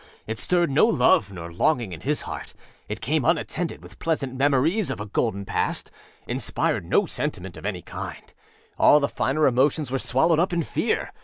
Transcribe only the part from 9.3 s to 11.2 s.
emotions were swallowed up in fear.